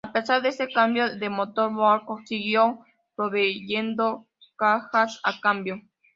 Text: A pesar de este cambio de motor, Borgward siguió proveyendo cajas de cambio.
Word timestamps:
A 0.03 0.13
pesar 0.13 0.41
de 0.41 0.49
este 0.49 0.67
cambio 0.67 1.15
de 1.15 1.29
motor, 1.29 1.71
Borgward 1.71 2.25
siguió 2.25 2.79
proveyendo 3.15 4.25
cajas 4.57 5.21
de 5.23 5.39
cambio. 5.41 5.79